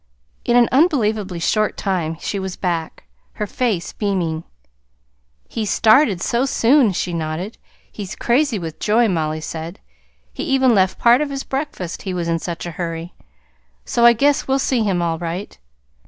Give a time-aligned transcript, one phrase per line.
[0.45, 3.03] In an unbelievably short time she was back,
[3.33, 4.43] her face beaming.
[5.47, 7.59] "He's started, so soon," she nodded.
[7.91, 9.79] "He's crazy with joy, Mollie said.
[10.33, 13.13] He even left part of his breakfast, he was in such a hurry.
[13.85, 15.55] So I guess we'll see him all right."